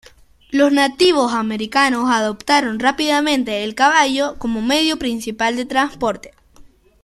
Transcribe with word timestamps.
Los 0.49 0.71
nativos 0.71 1.31
americanos 1.31 2.09
adoptaron 2.09 2.79
rápidamente 2.79 3.63
el 3.63 3.75
caballo 3.75 4.33
como 4.39 4.59
medio 4.63 4.97
principal 4.97 5.55
de 5.55 5.65
transporte. 5.65 6.31